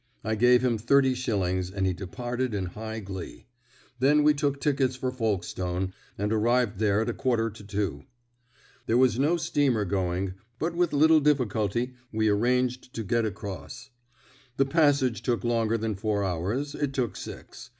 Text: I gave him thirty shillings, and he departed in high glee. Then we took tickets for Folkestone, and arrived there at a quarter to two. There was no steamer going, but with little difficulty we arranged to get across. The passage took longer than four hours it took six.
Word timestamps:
I 0.23 0.33
gave 0.33 0.63
him 0.63 0.79
thirty 0.79 1.13
shillings, 1.13 1.69
and 1.69 1.85
he 1.85 1.93
departed 1.93 2.55
in 2.55 2.65
high 2.65 3.01
glee. 3.01 3.45
Then 3.99 4.23
we 4.23 4.33
took 4.33 4.59
tickets 4.59 4.95
for 4.95 5.11
Folkestone, 5.11 5.93
and 6.17 6.33
arrived 6.33 6.79
there 6.79 7.01
at 7.03 7.09
a 7.11 7.13
quarter 7.13 7.51
to 7.51 7.63
two. 7.63 8.05
There 8.87 8.97
was 8.97 9.19
no 9.19 9.37
steamer 9.37 9.85
going, 9.85 10.33
but 10.57 10.73
with 10.73 10.91
little 10.91 11.19
difficulty 11.19 11.93
we 12.11 12.29
arranged 12.29 12.95
to 12.95 13.03
get 13.03 13.25
across. 13.25 13.91
The 14.57 14.65
passage 14.65 15.21
took 15.21 15.43
longer 15.43 15.77
than 15.77 15.93
four 15.93 16.23
hours 16.23 16.73
it 16.73 16.93
took 16.93 17.15
six. 17.15 17.69